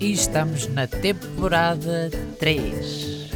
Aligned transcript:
e 0.00 0.12
estamos 0.12 0.68
na 0.68 0.86
temporada 0.86 2.08
3. 2.38 3.28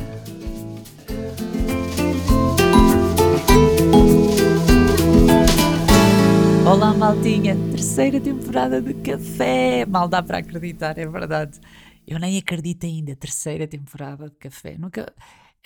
Olá, 6.65 6.95
maltinha! 6.95 7.57
Terceira 7.73 8.21
temporada 8.21 8.81
de 8.81 8.95
café! 8.95 9.85
Mal 9.87 10.07
dá 10.07 10.23
para 10.23 10.39
acreditar, 10.39 10.97
é 10.99 11.07
verdade. 11.07 11.59
Eu 12.07 12.21
nem 12.21 12.39
acredito 12.39 12.87
ainda, 12.87 13.17
terceira 13.17 13.67
temporada 13.67 14.29
de 14.29 14.37
café. 14.37 14.77
Nunca. 14.79 15.13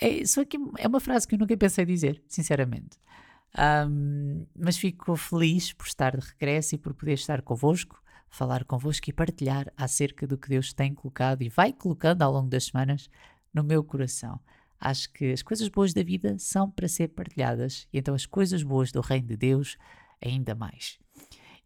É, 0.01 0.09
isso 0.09 0.41
aqui 0.41 0.57
é 0.79 0.87
uma 0.87 0.99
frase 0.99 1.27
que 1.27 1.35
eu 1.35 1.39
nunca 1.39 1.55
pensei 1.55 1.85
dizer, 1.85 2.23
sinceramente. 2.27 2.97
Um, 3.87 4.45
mas 4.55 4.77
fico 4.77 5.15
feliz 5.15 5.73
por 5.73 5.85
estar 5.85 6.17
de 6.17 6.25
regresso 6.27 6.75
e 6.75 6.77
por 6.77 6.93
poder 6.93 7.13
estar 7.13 7.41
convosco, 7.43 8.01
falar 8.29 8.63
convosco 8.65 9.09
e 9.09 9.13
partilhar 9.13 9.71
acerca 9.75 10.27
do 10.27 10.37
que 10.37 10.49
Deus 10.49 10.73
tem 10.73 10.93
colocado 10.93 11.41
e 11.41 11.49
vai 11.49 11.71
colocando 11.73 12.21
ao 12.21 12.31
longo 12.31 12.49
das 12.49 12.65
semanas 12.65 13.09
no 13.53 13.63
meu 13.63 13.83
coração. 13.83 14.39
Acho 14.79 15.11
que 15.11 15.31
as 15.31 15.41
coisas 15.41 15.67
boas 15.69 15.93
da 15.93 16.03
vida 16.03 16.37
são 16.37 16.69
para 16.69 16.87
ser 16.87 17.09
partilhadas 17.09 17.87
e 17.91 17.97
então 17.97 18.13
as 18.13 18.25
coisas 18.25 18.61
boas 18.61 18.91
do 18.91 19.01
Reino 19.01 19.27
de 19.27 19.37
Deus 19.37 19.77
ainda 20.23 20.53
mais. 20.53 20.99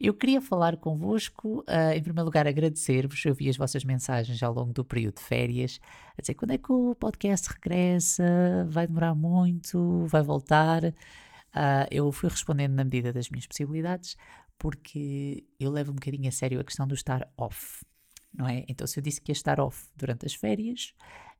Eu 0.03 0.16
queria 0.16 0.41
falar 0.41 0.77
convosco, 0.77 1.59
uh, 1.59 1.94
em 1.95 2.02
primeiro 2.02 2.26
lugar, 2.26 2.48
agradecer-vos. 2.48 3.23
Eu 3.23 3.36
vi 3.36 3.50
as 3.50 3.55
vossas 3.55 3.84
mensagens 3.84 4.41
ao 4.41 4.52
longo 4.52 4.73
do 4.73 4.84
período 4.84 5.17
de 5.17 5.22
férias, 5.22 5.80
a 6.17 6.22
dizer 6.22 6.34
quando 6.34 6.52
é 6.52 6.58
que 6.58 6.72
o 6.72 6.95
podcast 6.95 7.48
regressa, 7.48 8.66
vai 8.67 8.88
demorar 8.88 9.14
muito, 9.14 10.03
vai 10.08 10.23
voltar. 10.23 10.84
Uh, 10.86 11.86
eu 11.91 12.12
fui 12.12 12.30
respondendo 12.30 12.73
na 12.73 12.84
medida 12.84 13.14
das 13.14 13.30
minhas 13.30 13.45
possibilidades, 13.45 14.17
porque 14.62 15.44
eu 15.60 15.72
levo 15.72 15.90
um 15.92 15.96
bocadinho 15.96 16.30
a 16.30 16.32
sério 16.32 16.60
a 16.60 16.64
questão 16.64 16.86
do 16.86 16.94
estar 16.94 17.28
off, 17.36 17.84
não 18.32 18.48
é? 18.48 18.64
Então, 18.68 18.86
se 18.86 19.00
eu 19.00 19.02
disse 19.02 19.20
que 19.20 19.32
ia 19.32 19.34
estar 19.34 19.60
off 19.60 19.90
durante 19.96 20.24
as 20.24 20.36
férias, 20.36 20.94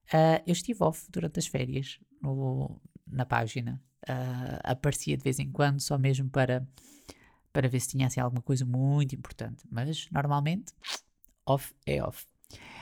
uh, 0.08 0.42
eu 0.48 0.54
estive 0.54 0.84
off 0.84 1.06
durante 1.12 1.38
as 1.38 1.46
férias 1.46 2.00
no, 2.20 2.82
na 3.05 3.24
página. 3.24 3.80
aparecia 4.63 5.16
de 5.16 5.24
vez 5.24 5.38
em 5.38 5.52
quando, 5.52 5.80
só 5.80 6.00
mesmo 6.00 6.32
para 6.32 6.68
para 7.54 7.68
ver 7.68 7.80
se 7.82 7.90
tinha 7.90 8.08
assim, 8.08 8.20
alguma 8.20 8.41
coisa 8.41 8.66
muito 8.66 9.13
importante. 9.13 9.68
Mas 9.70 10.10
normalmente, 10.10 10.74
off 11.46 11.76
é 11.85 12.02
off. 12.04 12.26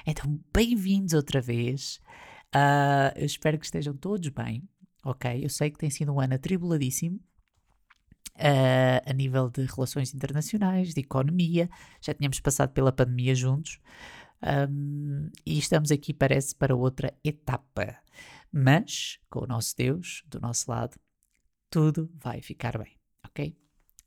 Então, 0.08 0.40
bem-vindos 0.54 1.14
outra 1.14 1.42
vez. 1.42 2.00
Uh, 2.56 3.12
eu 3.18 3.26
espero 3.26 3.60
que 3.60 3.66
estejam 3.66 3.94
todos 3.94 4.30
bem, 4.30 4.64
ok? 5.04 5.44
Eu 5.44 5.50
sei 5.50 5.70
que 5.70 5.78
tem 5.78 5.90
sido 5.90 6.14
um 6.14 6.22
ano 6.22 6.36
atribuladíssimo 6.36 7.20
uh, 8.40 9.10
a 9.10 9.14
nível 9.14 9.50
de 9.50 9.66
relações 9.66 10.14
internacionais, 10.14 10.94
de 10.94 11.02
economia. 11.02 11.70
Já 12.02 12.14
tínhamos 12.14 12.40
passado 12.40 12.72
pela 12.72 12.92
pandemia 12.92 13.36
juntos. 13.36 13.80
Um, 14.42 15.30
e 15.46 15.60
estamos 15.60 15.92
aqui, 15.92 16.14
parece, 16.14 16.56
para 16.56 16.76
outra 16.76 17.14
etapa. 17.24 17.98
Mas, 18.52 19.20
com 19.30 19.44
o 19.44 19.48
nosso 19.48 19.76
Deus 19.76 20.24
do 20.28 20.40
nosso 20.40 20.72
lado, 20.72 20.98
tudo 21.70 22.10
vai 22.16 22.42
ficar 22.42 22.78
bem, 22.78 22.96
ok? 23.26 23.56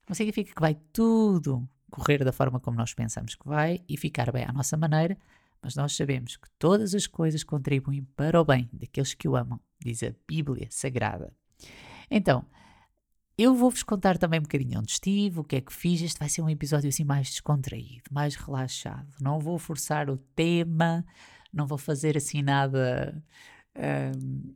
Não 0.09 0.15
significa 0.15 0.53
que 0.53 0.61
vai 0.61 0.75
tudo 0.93 1.69
correr 1.91 2.25
da 2.25 2.33
forma 2.33 2.59
como 2.59 2.77
nós 2.77 2.93
pensamos 2.95 3.35
que 3.35 3.47
vai 3.47 3.85
e 3.89 3.97
ficar 3.97 4.33
bem 4.33 4.45
à 4.45 4.53
nossa 4.53 4.77
maneira, 4.77 5.17
mas 5.63 5.77
nós 5.77 5.95
sabemos 5.95 6.37
que 6.37 6.49
todas 6.59 6.95
as 6.95 7.07
coisas 7.07 7.45
contribuem 7.45 8.03
para 8.17 8.41
o 8.41 8.45
bem 8.45 8.69
daqueles 8.73 9.15
que 9.15 9.29
o 9.29 9.37
amam, 9.37 9.61
diz 9.79 10.03
a 10.03 10.13
Bíblia 10.27 10.67
Sagrada. 10.71 11.33
Então, 12.11 12.45
eu 13.37 13.55
vou-vos 13.55 13.83
contar 13.83 14.19
também 14.19 14.41
um 14.41 14.45
bocadinho 14.45 14.79
onde 14.79 14.93
estive, 14.93 15.41
o 15.41 15.45
que 15.45 15.57
é 15.57 15.61
que 15.61 15.73
fiz. 15.73 16.03
Este 16.03 16.19
vai 16.19 16.29
ser 16.29 16.43
um 16.43 16.51
episódio 16.51 16.89
assim 16.89 17.05
mais 17.05 17.31
descontraído, 17.31 18.05
mais 18.11 18.35
relaxado. 18.35 19.09
Não 19.21 19.39
vou 19.39 19.59
forçar 19.59 20.11
o 20.11 20.17
tema, 20.35 21.05
não 21.53 21.67
vou 21.67 21.79
fazer 21.79 22.17
assim 22.17 22.43
nada. 22.43 23.23
Hum, 23.77 24.55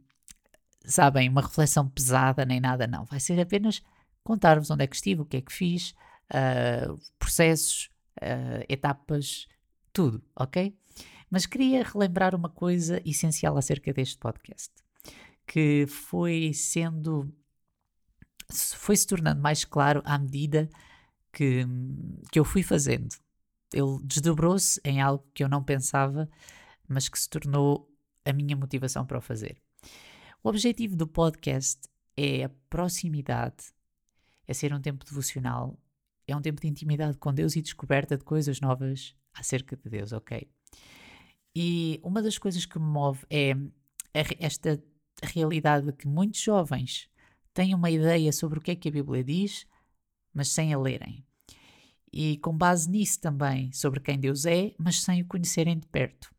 sabem, 0.84 1.28
uma 1.28 1.42
reflexão 1.42 1.88
pesada 1.88 2.44
nem 2.44 2.60
nada, 2.60 2.86
não. 2.86 3.04
Vai 3.04 3.20
ser 3.20 3.40
apenas 3.40 3.82
contar-vos 4.22 4.70
onde 4.70 4.84
é 4.84 4.86
que 4.86 4.96
estive, 4.96 5.22
o 5.22 5.26
que 5.26 5.36
é 5.36 5.40
que 5.40 5.52
fiz, 5.52 5.94
uh, 6.32 6.98
processos, 7.18 7.90
uh, 8.20 8.64
etapas, 8.68 9.46
tudo, 9.92 10.22
ok? 10.34 10.76
Mas 11.30 11.46
queria 11.46 11.82
relembrar 11.82 12.34
uma 12.34 12.48
coisa 12.48 13.00
essencial 13.04 13.56
acerca 13.56 13.92
deste 13.92 14.18
podcast, 14.18 14.72
que 15.46 15.86
foi 15.86 16.52
sendo, 16.54 17.32
foi 18.50 18.96
se 18.96 19.06
tornando 19.06 19.40
mais 19.40 19.64
claro 19.64 20.02
à 20.04 20.18
medida 20.18 20.68
que, 21.32 21.66
que 22.30 22.38
eu 22.38 22.44
fui 22.44 22.62
fazendo. 22.62 23.14
Ele 23.72 23.98
desdobrou-se 24.04 24.80
em 24.84 25.00
algo 25.00 25.24
que 25.34 25.42
eu 25.42 25.48
não 25.48 25.62
pensava, 25.62 26.28
mas 26.88 27.08
que 27.08 27.18
se 27.18 27.28
tornou 27.28 27.90
a 28.24 28.32
minha 28.32 28.56
motivação 28.56 29.04
para 29.04 29.18
o 29.18 29.20
fazer. 29.20 29.56
O 30.42 30.48
objetivo 30.48 30.96
do 30.96 31.06
podcast 31.06 31.80
é 32.16 32.44
a 32.44 32.50
proximidade 32.70 33.74
é 34.46 34.54
ser 34.54 34.72
um 34.72 34.80
tempo 34.80 35.04
devocional, 35.04 35.78
é 36.26 36.36
um 36.36 36.40
tempo 36.40 36.60
de 36.60 36.68
intimidade 36.68 37.18
com 37.18 37.32
Deus 37.32 37.56
e 37.56 37.62
descoberta 37.62 38.16
de 38.16 38.24
coisas 38.24 38.60
novas 38.60 39.14
acerca 39.34 39.76
de 39.76 39.90
Deus, 39.90 40.12
ok? 40.12 40.48
E 41.54 42.00
uma 42.02 42.22
das 42.22 42.38
coisas 42.38 42.64
que 42.64 42.78
me 42.78 42.86
move 42.86 43.24
é 43.30 43.54
esta 44.12 44.82
realidade 45.22 45.86
de 45.86 45.92
que 45.92 46.06
muitos 46.06 46.40
jovens 46.40 47.08
têm 47.56 47.74
uma 47.74 47.90
ideia 47.90 48.30
sobre 48.32 48.58
o 48.58 48.62
que 48.62 48.72
é 48.72 48.76
que 48.76 48.88
a 48.88 48.92
Bíblia 48.92 49.24
diz, 49.24 49.66
mas 50.32 50.48
sem 50.48 50.74
a 50.74 50.78
lerem. 50.78 51.24
E 52.12 52.36
com 52.36 52.54
base 52.54 52.88
nisso 52.88 53.18
também 53.18 53.72
sobre 53.72 53.98
quem 53.98 54.20
Deus 54.20 54.44
é, 54.44 54.74
mas 54.78 55.02
sem 55.02 55.22
o 55.22 55.26
conhecerem 55.26 55.78
de 55.78 55.86
perto. 55.86 56.30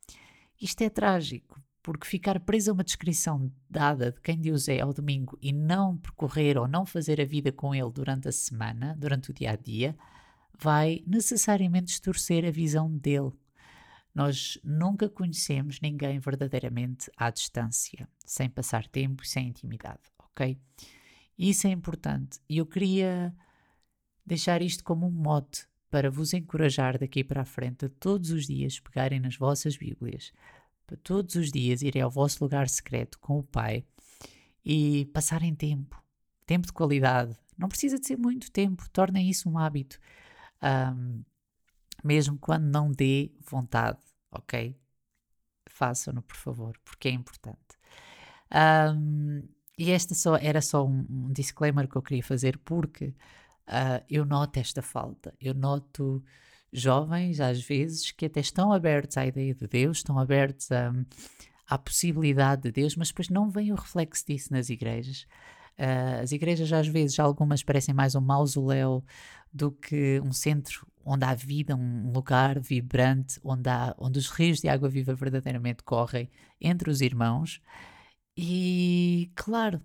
Isto 0.62 0.84
é 0.84 0.90
trágico, 0.90 1.60
porque 1.82 2.06
ficar 2.06 2.40
preso 2.42 2.70
a 2.70 2.74
uma 2.76 2.84
descrição 2.84 3.52
dada 3.68 4.12
de 4.12 4.22
quem 4.22 4.38
Deus 4.40 4.68
é 4.68 4.80
ao 4.80 4.94
domingo 4.94 5.36
e 5.42 5.52
não 5.52 5.98
percorrer 5.98 6.56
ou 6.56 6.68
não 6.68 6.86
fazer 6.86 7.20
a 7.20 7.26
vida 7.26 7.52
com 7.52 7.74
Ele 7.74 7.92
durante 7.92 8.28
a 8.28 8.32
semana, 8.32 8.96
durante 8.96 9.32
o 9.32 9.34
dia 9.34 9.52
a 9.52 9.56
dia, 9.56 9.98
vai 10.60 11.04
necessariamente 11.08 11.88
distorcer 11.88 12.46
a 12.46 12.52
visão 12.52 12.96
dele. 12.96 13.32
Nós 14.14 14.60
nunca 14.64 15.10
conhecemos 15.10 15.82
ninguém 15.82 16.20
verdadeiramente 16.20 17.10
à 17.18 17.32
distância, 17.32 18.08
sem 18.24 18.48
passar 18.50 18.88
tempo 18.88 19.26
sem 19.26 19.48
intimidade, 19.48 20.02
ok? 20.20 20.60
Isso 21.38 21.68
é 21.68 21.70
importante 21.70 22.40
e 22.50 22.58
eu 22.58 22.66
queria 22.66 23.36
deixar 24.26 24.62
isto 24.62 24.84
como 24.84 25.08
um 25.08 25.12
mote 25.12 25.68
para 25.90 26.10
vos 26.10 26.34
encorajar 26.34 26.98
daqui 26.98 27.24
para 27.24 27.42
a 27.42 27.46
frente 27.46 27.86
a 27.86 27.90
todos 27.90 28.32
os 28.32 28.46
dias 28.46 28.80
pegarem 28.80 29.20
nas 29.20 29.38
vossas 29.38 29.78
Bíblias, 29.78 30.34
para 30.86 30.98
todos 30.98 31.36
os 31.36 31.52
dias 31.52 31.82
irem 31.82 32.02
ao 32.02 32.10
vosso 32.10 32.44
lugar 32.44 32.68
secreto 32.68 33.20
com 33.20 33.40
o 33.40 33.44
Pai 33.44 33.86
e 34.66 35.06
passarem 35.14 35.56
tempo, 35.56 36.02
tempo 36.46 36.68
de 36.68 36.74
qualidade. 36.74 37.38
Não 37.58 37.70
precisa 37.70 38.00
de 38.00 38.06
ser 38.06 38.18
muito 38.18 38.52
tempo, 38.52 38.90
tornem 38.90 39.30
isso 39.30 39.50
um 39.50 39.58
hábito, 39.58 40.00
um, 40.62 41.24
mesmo 42.04 42.38
quando 42.38 42.66
não 42.66 42.92
dê 42.92 43.32
vontade, 43.40 44.00
ok? 44.32 44.78
Façam-no, 45.70 46.22
por 46.22 46.36
favor, 46.36 46.78
porque 46.84 47.08
é 47.08 47.12
importante. 47.12 47.78
Um, 48.94 49.48
e 49.78 49.92
esta 49.92 50.16
só, 50.16 50.36
era 50.38 50.62
só 50.62 50.86
um, 50.86 51.06
um, 51.10 51.32
disclaimer 51.32 51.88
que 51.88 51.96
eu 51.96 52.02
queria 52.02 52.24
fazer, 52.24 52.58
porque 52.60 53.14
uh, 53.68 54.04
eu 54.10 54.26
noto 54.26 54.60
esta 54.60 54.82
falta. 54.82 55.34
Eu 55.40 55.54
noto 55.54 56.24
jovens, 56.74 57.40
às 57.40 57.62
vezes, 57.62 58.12
que 58.12 58.26
até 58.26 58.40
estão 58.40 58.74
abertos 58.74 59.18
à 59.18 59.26
ideia 59.26 59.54
de 59.54 59.68
Deus, 59.68 59.98
estão 59.98 60.18
abertos 60.18 60.72
a, 60.72 60.92
à 61.68 61.78
possibilidade 61.78 62.64
de 62.64 62.72
Deus, 62.72 62.96
mas 62.96 63.10
depois 63.10 63.30
não 63.30 63.50
vem 63.50 63.72
o 63.72 63.76
reflexo 63.76 64.26
disso 64.26 64.52
nas 64.52 64.70
igrejas. 64.70 65.28
Uh, 65.78 66.24
as 66.24 66.32
igrejas, 66.32 66.74
às 66.74 66.88
vezes, 66.88 67.20
algumas 67.20 67.62
parecem 67.62 67.94
mais 67.94 68.16
um 68.16 68.22
mausoléu 68.22 69.04
do 69.54 69.72
que 69.72 70.20
um 70.24 70.34
centro 70.34 70.88
onde 71.06 71.24
há 71.24 71.34
vida, 71.36 71.76
um 71.76 72.12
lugar 72.12 72.60
vibrante, 72.60 73.40
onde, 73.44 73.70
há, 73.70 73.96
onde 73.98 74.18
os 74.18 74.30
rios 74.30 74.60
de 74.60 74.68
água 74.68 74.90
viva 74.90 75.14
verdadeiramente 75.14 75.84
correm 75.84 76.30
entre 76.60 76.90
os 76.90 77.00
irmãos. 77.00 77.62
E, 78.38 79.32
claro, 79.36 79.82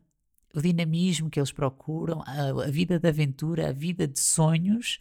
o 0.54 0.60
dinamismo 0.60 1.31
que 1.31 1.40
eles 1.40 1.52
procuram, 1.52 2.22
a, 2.26 2.64
a 2.66 2.70
vida 2.70 2.99
de 2.99 3.08
aventura, 3.08 3.70
a 3.70 3.72
vida 3.72 4.06
de 4.06 4.20
sonhos, 4.20 5.00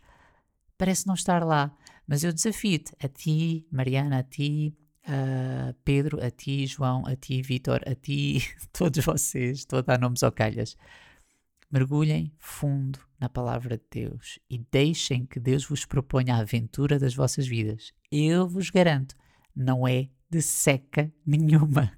parece 0.77 1.06
não 1.06 1.15
estar 1.15 1.44
lá. 1.44 1.75
Mas 2.07 2.24
eu 2.24 2.31
desafio-te, 2.31 2.94
a 3.03 3.09
ti, 3.09 3.68
Mariana, 3.69 4.19
a 4.19 4.24
ti, 4.24 4.74
a 5.06 5.74
Pedro, 5.83 6.24
a 6.24 6.31
ti, 6.31 6.65
João, 6.65 7.06
a 7.06 7.15
ti, 7.15 7.42
Vitor, 7.42 7.81
a 7.86 7.94
ti, 7.94 8.39
todos 8.71 9.03
vocês, 9.03 9.59
estou 9.59 9.80
a 9.80 9.81
dar 9.81 10.00
nomes 10.00 10.24
ao 10.24 10.31
calhas. 10.31 10.77
Mergulhem 11.69 12.33
fundo 12.38 13.00
na 13.19 13.30
palavra 13.30 13.77
de 13.77 13.83
Deus 13.92 14.39
e 14.50 14.57
deixem 14.57 15.25
que 15.25 15.39
Deus 15.39 15.65
vos 15.65 15.86
proponha 15.86 16.36
a 16.36 16.39
aventura 16.39 16.97
das 16.97 17.13
vossas 17.13 17.47
vidas. 17.47 17.94
Eu 18.12 18.47
vos 18.47 18.69
garanto, 18.69 19.15
não 19.56 19.88
é 19.88 20.09
de 20.30 20.42
seca 20.42 21.12
nenhuma. 21.25 21.92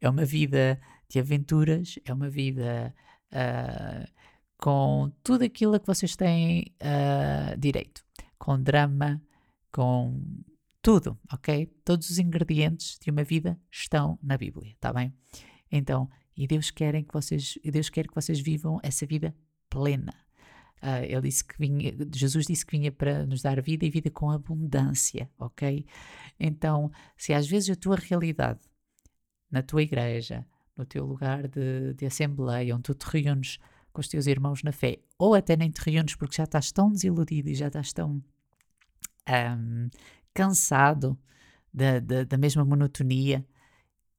É 0.00 0.08
uma 0.08 0.24
vida 0.24 0.80
de 1.08 1.18
aventuras, 1.18 1.98
é 2.04 2.12
uma 2.12 2.30
vida 2.30 2.94
uh, 3.32 4.10
com 4.56 5.10
tudo 5.22 5.44
aquilo 5.44 5.74
a 5.74 5.80
que 5.80 5.86
vocês 5.86 6.16
têm 6.16 6.74
uh, 6.82 7.58
direito, 7.58 8.04
com 8.38 8.60
drama, 8.60 9.20
com 9.72 10.22
Tudo, 10.82 11.18
ok? 11.30 11.66
Todos 11.84 12.08
os 12.08 12.18
ingredientes 12.18 12.98
de 12.98 13.10
uma 13.10 13.22
vida 13.22 13.58
estão 13.70 14.18
na 14.22 14.38
Bíblia, 14.38 14.74
tá 14.80 14.92
bem? 14.92 15.12
Então, 15.70 16.08
e 16.36 16.46
Deus 16.46 16.70
quer 16.70 17.02
que 17.02 17.12
vocês, 17.12 17.58
Deus 17.62 17.90
quer 17.90 18.06
que 18.06 18.14
vocês 18.14 18.40
vivam 18.40 18.80
essa 18.82 19.04
vida 19.04 19.34
plena. 19.68 20.14
Uh, 20.82 21.04
ele 21.04 21.20
disse 21.20 21.44
que 21.44 21.58
vinha, 21.58 21.92
Jesus 22.14 22.46
disse 22.46 22.64
que 22.64 22.78
vinha 22.78 22.90
para 22.90 23.26
nos 23.26 23.42
dar 23.42 23.60
vida 23.60 23.84
e 23.84 23.90
vida 23.90 24.10
com 24.10 24.30
abundância, 24.30 25.30
ok? 25.38 25.84
Então, 26.38 26.90
se 27.16 27.34
às 27.34 27.46
vezes 27.46 27.68
a 27.68 27.76
tua 27.76 27.96
realidade 27.96 28.60
na 29.50 29.62
tua 29.62 29.82
igreja, 29.82 30.46
no 30.76 30.84
teu 30.84 31.04
lugar 31.04 31.48
de, 31.48 31.94
de 31.94 32.06
assembleia, 32.06 32.74
onde 32.74 32.84
tu 32.84 32.94
te 32.94 33.04
reúnes 33.04 33.58
com 33.92 34.00
os 34.00 34.08
teus 34.08 34.26
irmãos 34.26 34.62
na 34.62 34.72
fé, 34.72 34.98
ou 35.18 35.34
até 35.34 35.56
nem 35.56 35.70
te 35.70 35.80
reúnes 35.80 36.14
porque 36.14 36.36
já 36.36 36.44
estás 36.44 36.70
tão 36.72 36.90
desiludido 36.90 37.48
e 37.48 37.54
já 37.54 37.66
estás 37.66 37.92
tão 37.92 38.22
um, 39.28 39.88
cansado 40.32 41.18
da, 41.72 41.98
da, 42.00 42.24
da 42.24 42.38
mesma 42.38 42.64
monotonia, 42.64 43.44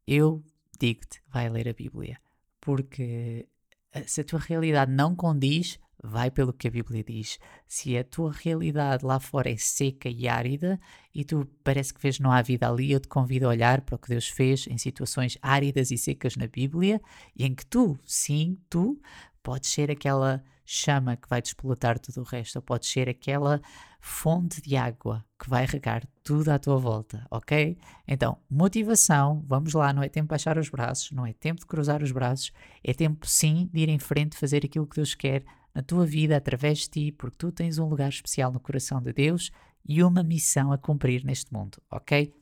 eu 0.07 0.43
digo-te, 0.79 1.21
vai 1.27 1.49
ler 1.49 1.69
a 1.69 1.73
Bíblia. 1.73 2.19
Porque 2.59 3.47
eh, 3.91 4.03
se 4.07 4.21
a 4.21 4.23
tua 4.23 4.39
realidade 4.39 4.91
não 4.91 5.15
condiz, 5.15 5.79
vai 6.03 6.31
pelo 6.31 6.53
que 6.53 6.67
a 6.67 6.71
Bíblia 6.71 7.03
diz. 7.03 7.39
Se 7.67 7.97
a 7.97 8.03
tua 8.03 8.31
realidade 8.31 9.05
lá 9.05 9.19
fora 9.19 9.49
é 9.49 9.57
seca 9.57 10.09
e 10.09 10.27
árida 10.27 10.79
e 11.13 11.23
tu 11.23 11.47
parece 11.63 11.93
que 11.93 12.01
vês 12.01 12.19
não 12.19 12.31
há 12.31 12.41
vida 12.41 12.69
ali, 12.69 12.91
eu 12.91 12.99
te 12.99 13.07
convido 13.07 13.45
a 13.45 13.49
olhar 13.49 13.81
para 13.81 13.95
o 13.95 13.99
que 13.99 14.09
Deus 14.09 14.27
fez 14.27 14.67
em 14.67 14.77
situações 14.77 15.37
áridas 15.41 15.91
e 15.91 15.97
secas 15.97 16.35
na 16.35 16.47
Bíblia 16.47 17.01
e 17.35 17.45
em 17.45 17.53
que 17.53 17.65
tu, 17.65 17.97
sim, 18.05 18.57
tu, 18.69 18.99
podes 19.43 19.69
ser 19.69 19.91
aquela 19.91 20.43
chama 20.63 21.17
que 21.17 21.27
vai 21.27 21.41
despolutar 21.41 21.99
tudo 21.99 22.21
o 22.21 22.23
resto, 22.23 22.55
ou 22.55 22.61
pode 22.61 22.85
ser 22.85 23.09
aquela 23.09 23.61
fonte 23.99 24.61
de 24.61 24.77
água 24.77 25.23
que 25.37 25.49
vai 25.49 25.65
regar 25.65 26.03
tudo 26.23 26.49
à 26.49 26.57
tua 26.57 26.77
volta, 26.77 27.25
ok? 27.29 27.77
Então, 28.07 28.37
motivação, 28.49 29.43
vamos 29.45 29.73
lá, 29.73 29.91
não 29.91 30.01
é 30.01 30.07
tempo 30.07 30.27
de 30.27 30.29
baixar 30.29 30.57
os 30.57 30.69
braços, 30.69 31.11
não 31.11 31.25
é 31.25 31.33
tempo 31.33 31.59
de 31.59 31.65
cruzar 31.65 32.01
os 32.01 32.11
braços, 32.11 32.51
é 32.83 32.93
tempo 32.93 33.27
sim 33.27 33.69
de 33.73 33.81
ir 33.81 33.89
em 33.89 33.99
frente, 33.99 34.37
fazer 34.37 34.65
aquilo 34.65 34.87
que 34.87 34.95
Deus 34.95 35.13
quer 35.13 35.43
na 35.73 35.81
tua 35.81 36.05
vida 36.05 36.35
através 36.35 36.79
de 36.79 36.89
ti, 36.89 37.11
porque 37.11 37.37
tu 37.37 37.51
tens 37.51 37.77
um 37.77 37.87
lugar 37.87 38.09
especial 38.09 38.51
no 38.51 38.59
coração 38.59 39.01
de 39.01 39.13
Deus 39.13 39.51
e 39.85 40.03
uma 40.03 40.23
missão 40.23 40.71
a 40.71 40.77
cumprir 40.77 41.23
neste 41.23 41.53
mundo, 41.53 41.81
ok? 41.89 42.33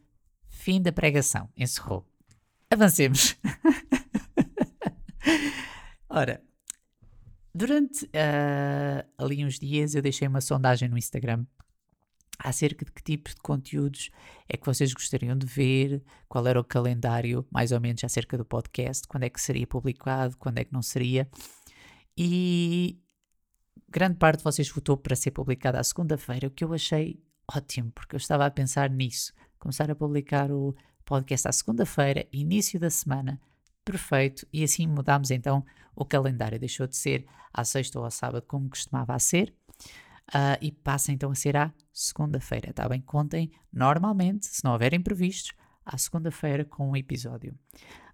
Fim 0.48 0.82
da 0.82 0.92
pregação, 0.92 1.50
encerrou. 1.56 2.06
Avancemos. 2.70 3.38
Ora, 6.10 6.42
Durante 7.54 8.06
uh, 8.06 9.10
ali 9.18 9.44
uns 9.44 9.60
dias 9.60 9.96
eu 9.96 10.02
deixei 10.02 10.28
uma 10.28 10.42
sondagem 10.42 10.88
no 10.88 10.98
Instagram 10.98 11.46
acerca 12.38 12.86
de 12.86 12.92
que 12.92 13.04
tipos 13.04 13.36
de 13.36 13.42
conteúdos 13.42 14.12
é 14.48 14.56
que 14.56 14.66
vocês 14.66 14.94
gostariam 14.94 15.38
de 15.38 15.46
ver, 15.46 16.02
qual 16.30 16.48
era 16.48 16.60
o 16.60 16.64
calendário, 16.64 17.46
mais 17.52 17.74
ou 17.74 17.82
menos, 17.82 18.02
acerca 18.04 18.38
do 18.38 18.46
podcast, 18.46 19.06
quando 19.08 19.24
é 19.24 19.30
que 19.30 19.42
seria 19.42 19.68
publicado, 19.68 20.38
quando 20.38 20.60
é 20.60 20.64
que 20.64 20.72
não 20.72 20.82
seria. 20.82 21.28
E 22.18 22.98
grande 23.92 24.18
parte 24.18 24.40
de 24.40 24.44
vocês 24.44 24.70
votou 24.70 24.96
para 24.98 25.16
ser 25.16 25.32
publicado 25.32 25.78
à 25.78 25.84
segunda-feira, 25.84 26.48
o 26.48 26.52
que 26.52 26.64
eu 26.64 26.74
achei 26.74 27.22
ótimo, 27.54 27.92
porque 27.92 28.16
eu 28.16 28.18
estava 28.18 28.46
a 28.46 28.52
pensar 28.52 28.90
nisso. 28.90 29.34
Começar 29.58 29.90
a 29.90 29.96
publicar 29.96 30.52
o 30.52 30.76
podcast 31.04 31.48
à 31.48 31.52
segunda-feira, 31.52 32.28
início 32.32 32.80
da 32.80 32.90
semana, 32.90 33.42
perfeito, 33.84 34.48
e 34.54 34.64
assim 34.64 34.88
mudámos 34.88 35.32
então 35.32 35.66
o 35.96 36.06
calendário. 36.06 36.60
Deixou 36.60 36.88
de 36.88 36.96
ser 36.96 37.26
à 37.54 37.64
sexta 37.66 37.98
ou 37.98 38.06
ao 38.06 38.12
sábado, 38.12 38.46
como 38.48 38.70
costumava 38.70 39.18
ser, 39.18 39.54
uh, 40.30 40.58
e 40.62 40.72
passa 40.72 41.12
então 41.12 41.32
a 41.32 41.36
ser 41.36 41.58
à 41.58 41.74
segunda-feira, 41.92 42.72
tá 42.72 42.88
bem? 42.88 43.02
Contem 43.02 43.52
normalmente, 43.74 44.46
se 44.46 44.64
não 44.64 44.74
houver 44.74 44.94
imprevistos, 44.94 45.54
à 45.84 45.98
segunda-feira 45.98 46.64
com 46.64 46.92
um 46.92 46.96
episódio. 46.96 47.58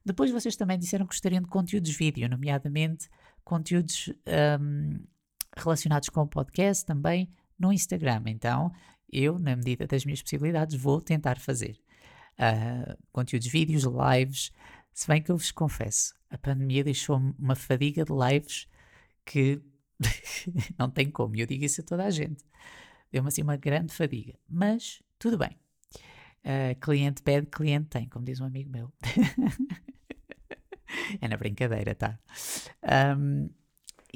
Depois 0.06 0.32
vocês 0.32 0.56
também 0.56 0.80
disseram 0.80 1.06
que 1.06 1.14
gostariam 1.14 1.42
de 1.42 1.50
conteúdos 1.50 1.92
vídeo, 1.96 2.30
nomeadamente 2.30 3.10
conteúdos 3.44 4.14
um, 4.62 5.00
relacionados 5.56 6.10
com 6.10 6.22
o 6.22 6.28
podcast 6.28 6.86
também 6.86 7.30
no 7.58 7.72
Instagram. 7.72 8.24
Então, 8.28 8.72
eu, 9.12 9.40
na 9.40 9.56
medida 9.56 9.88
das 9.88 10.06
minhas 10.06 10.22
possibilidades, 10.22 10.76
vou 10.76 11.02
tentar 11.02 11.40
fazer 11.40 11.80
uh, 12.40 12.98
conteúdos 13.12 13.48
vídeos, 13.48 13.84
lives, 13.84 14.52
se 14.94 15.08
bem 15.08 15.22
que 15.22 15.32
eu 15.32 15.38
vos 15.38 15.52
confesso, 15.52 16.14
a 16.30 16.38
pandemia 16.38 16.84
deixou-me 16.84 17.34
uma 17.38 17.56
fadiga 17.56 18.06
de 18.06 18.14
lives 18.14 18.68
que 19.26 19.62
não 20.78 20.90
tem 20.90 21.10
como, 21.10 21.36
eu 21.36 21.46
digo 21.46 21.66
isso 21.66 21.82
a 21.82 21.84
toda 21.84 22.06
a 22.06 22.10
gente. 22.10 22.44
Deu-me 23.12 23.28
assim 23.28 23.42
uma 23.42 23.58
grande 23.58 23.94
fadiga, 23.94 24.38
mas 24.50 25.02
tudo 25.18 25.38
bem. 25.38 25.58
Uh, 26.44 26.80
cliente 26.80 27.24
pede, 27.24 27.48
cliente 27.48 27.88
tem, 27.88 28.08
como 28.08 28.26
diz 28.26 28.40
um 28.40 28.46
amigo 28.46 28.70
meu. 28.70 28.94
é 31.20 31.28
na 31.28 31.38
brincadeira, 31.38 31.96
tá? 31.96 32.20
Um, 33.18 33.50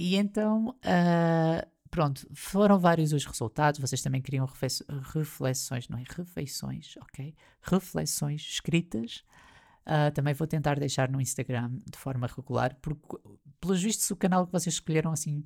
e 0.02 0.16
então, 0.16 0.70
uh, 0.70 1.70
pronto, 1.90 2.28
foram 2.34 2.80
vários 2.80 3.12
os 3.14 3.26
resultados. 3.26 3.80
Vocês 3.80 4.02
também 4.02 4.22
queriam 4.22 4.48
reflexões, 5.14 5.88
não 5.90 5.98
é? 5.98 6.04
Refeições, 6.10 6.96
ok? 6.98 7.36
Reflexões 7.62 8.42
escritas 8.42 9.24
Uh, 9.90 10.12
também 10.14 10.36
vou 10.36 10.46
tentar 10.46 10.80
deixar 10.80 11.10
no 11.10 11.20
Instagram 11.20 11.72
de 11.92 11.98
forma 11.98 12.28
regular, 12.28 12.76
porque, 12.80 13.18
pelos 13.60 13.82
vistos, 13.82 14.12
o 14.12 14.16
canal 14.16 14.46
que 14.46 14.52
vocês 14.52 14.76
escolheram, 14.76 15.12
assim, 15.12 15.44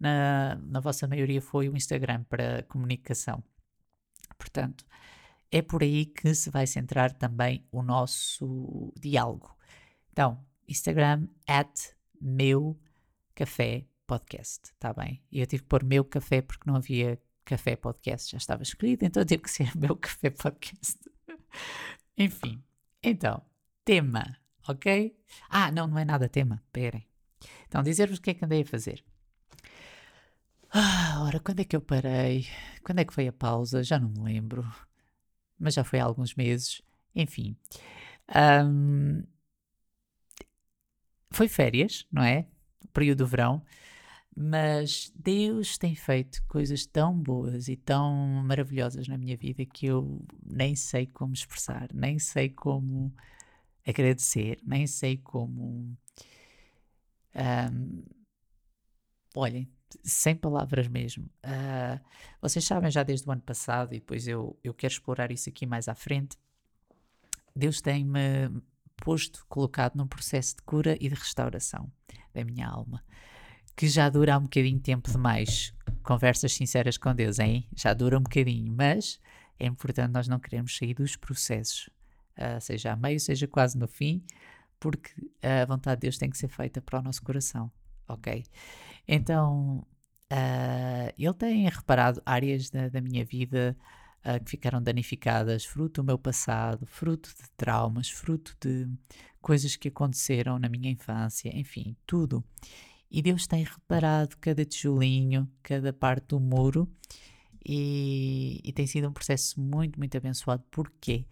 na, 0.00 0.56
na 0.56 0.80
vossa 0.80 1.06
maioria, 1.06 1.40
foi 1.40 1.68
o 1.68 1.76
Instagram 1.76 2.24
para 2.24 2.64
comunicação. 2.64 3.40
Portanto, 4.36 4.84
é 5.48 5.62
por 5.62 5.82
aí 5.82 6.06
que 6.06 6.34
se 6.34 6.50
vai 6.50 6.66
centrar 6.66 7.12
também 7.12 7.64
o 7.70 7.84
nosso 7.84 8.92
diálogo. 8.98 9.56
Então, 10.10 10.44
Instagram, 10.66 11.28
at 11.46 11.94
meu 12.20 12.76
café 13.32 13.86
podcast, 14.06 14.72
está 14.72 14.92
bem? 14.92 15.22
E 15.30 15.40
eu 15.40 15.46
tive 15.46 15.62
que 15.62 15.68
pôr 15.68 15.84
meu 15.84 16.04
café 16.04 16.42
porque 16.42 16.68
não 16.68 16.76
havia 16.76 17.20
café 17.44 17.76
podcast, 17.76 18.32
já 18.32 18.38
estava 18.38 18.62
escolhido, 18.62 19.04
então 19.04 19.24
tive 19.24 19.42
que 19.42 19.50
ser 19.50 19.70
meu 19.76 19.96
café 19.96 20.30
podcast. 20.30 20.98
Enfim, 22.16 22.62
então, 23.02 23.42
tema, 23.84 24.38
ok? 24.68 25.16
Ah, 25.48 25.70
não, 25.70 25.86
não 25.86 25.98
é 25.98 26.04
nada 26.04 26.28
tema, 26.28 26.62
esperem. 26.64 27.06
Então, 27.66 27.82
dizer-vos 27.82 28.18
o 28.18 28.22
que 28.22 28.30
é 28.30 28.34
que 28.34 28.44
andei 28.44 28.62
a 28.62 28.66
fazer. 28.66 29.04
Ah, 30.70 31.22
ora, 31.24 31.38
quando 31.38 31.60
é 31.60 31.64
que 31.64 31.76
eu 31.76 31.80
parei? 31.80 32.46
Quando 32.82 32.98
é 32.98 33.04
que 33.04 33.14
foi 33.14 33.28
a 33.28 33.32
pausa? 33.32 33.82
Já 33.82 33.98
não 33.98 34.08
me 34.08 34.20
lembro. 34.20 34.64
Mas 35.58 35.74
já 35.74 35.84
foi 35.84 36.00
há 36.00 36.04
alguns 36.04 36.34
meses. 36.34 36.82
Enfim. 37.14 37.56
Um, 38.64 39.22
foi 41.30 41.48
férias, 41.48 42.06
não 42.10 42.22
é? 42.22 42.46
período 42.94 43.18
do 43.18 43.26
verão. 43.26 43.62
Mas 44.36 45.12
Deus 45.14 45.78
tem 45.78 45.94
feito 45.94 46.42
coisas 46.48 46.84
tão 46.86 47.16
boas 47.16 47.68
e 47.68 47.76
tão 47.76 48.12
maravilhosas 48.44 49.06
na 49.06 49.16
minha 49.16 49.36
vida 49.36 49.64
que 49.64 49.86
eu 49.86 50.24
nem 50.44 50.74
sei 50.74 51.06
como 51.06 51.32
expressar, 51.32 51.88
nem 51.94 52.18
sei 52.18 52.48
como 52.48 53.14
agradecer, 53.86 54.58
nem 54.64 54.86
sei 54.86 55.18
como. 55.18 55.96
Um, 57.36 58.02
olhem, 59.36 59.68
sem 60.02 60.34
palavras 60.34 60.88
mesmo. 60.88 61.26
Uh, 61.44 62.00
vocês 62.40 62.64
sabem 62.64 62.90
já 62.90 63.02
desde 63.02 63.28
o 63.28 63.32
ano 63.32 63.42
passado, 63.42 63.94
e 63.94 64.00
depois 64.00 64.26
eu, 64.26 64.58
eu 64.64 64.74
quero 64.74 64.92
explorar 64.92 65.30
isso 65.30 65.48
aqui 65.48 65.66
mais 65.66 65.88
à 65.88 65.94
frente. 65.94 66.36
Deus 67.54 67.80
tem-me 67.80 68.50
posto, 68.96 69.44
colocado 69.48 69.96
num 69.96 70.06
processo 70.06 70.56
de 70.56 70.62
cura 70.62 70.96
e 71.00 71.08
de 71.08 71.14
restauração 71.14 71.90
da 72.32 72.44
minha 72.44 72.66
alma, 72.66 73.04
que 73.76 73.88
já 73.88 74.08
dura 74.08 74.38
um 74.38 74.42
bocadinho 74.42 74.80
tempo 74.80 75.10
demais. 75.10 75.72
Conversas 76.02 76.52
sinceras 76.52 76.96
com 76.96 77.14
Deus, 77.14 77.38
hein? 77.38 77.66
Já 77.74 77.94
dura 77.94 78.18
um 78.18 78.22
bocadinho, 78.22 78.72
mas 78.72 79.20
é 79.58 79.66
importante 79.66 80.12
nós 80.12 80.28
não 80.28 80.38
queremos 80.38 80.76
sair 80.76 80.94
dos 80.94 81.16
processos 81.16 81.88
uh, 82.38 82.60
seja 82.60 82.92
a 82.92 82.96
meio, 82.96 83.18
seja 83.20 83.46
quase 83.46 83.78
no 83.78 83.86
fim, 83.86 84.22
porque 84.78 85.10
a 85.42 85.64
vontade 85.64 86.00
de 86.00 86.06
Deus 86.06 86.18
tem 86.18 86.30
que 86.30 86.38
ser 86.38 86.48
feita 86.48 86.80
para 86.80 87.00
o 87.00 87.02
nosso 87.02 87.22
coração, 87.22 87.70
ok? 88.08 88.44
Então, 89.06 89.86
uh, 90.32 91.12
Ele 91.16 91.34
tem 91.34 91.68
reparado 91.68 92.22
áreas 92.24 92.70
da, 92.70 92.88
da 92.88 93.00
minha 93.00 93.24
vida 93.24 93.76
uh, 94.24 94.42
que 94.44 94.50
ficaram 94.50 94.82
danificadas, 94.82 95.64
fruto 95.64 96.02
do 96.02 96.06
meu 96.06 96.18
passado, 96.18 96.86
fruto 96.86 97.30
de 97.30 97.50
traumas, 97.56 98.10
fruto 98.10 98.56
de 98.60 98.88
coisas 99.40 99.76
que 99.76 99.88
aconteceram 99.88 100.58
na 100.58 100.68
minha 100.68 100.90
infância, 100.90 101.50
enfim, 101.54 101.96
tudo. 102.06 102.44
E 103.16 103.22
Deus 103.22 103.46
tem 103.46 103.62
reparado 103.62 104.36
cada 104.40 104.64
tijolinho, 104.64 105.48
cada 105.62 105.92
parte 105.92 106.30
do 106.30 106.40
muro, 106.40 106.88
e, 107.64 108.60
e 108.64 108.72
tem 108.72 108.88
sido 108.88 109.08
um 109.08 109.12
processo 109.12 109.60
muito, 109.60 109.98
muito 109.98 110.16
abençoado. 110.16 110.64
Porquê? 110.68 111.24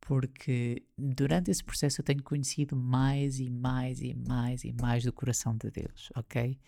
porque 0.00 0.82
durante 0.98 1.52
esse 1.52 1.62
processo 1.62 2.00
eu 2.00 2.04
tenho 2.04 2.20
conhecido 2.20 2.74
mais 2.74 3.38
e 3.38 3.48
mais 3.48 4.02
e 4.02 4.12
mais 4.12 4.64
e 4.64 4.72
mais 4.72 5.04
do 5.04 5.12
coração 5.12 5.56
de 5.56 5.70
Deus, 5.70 6.10
ok? 6.16 6.58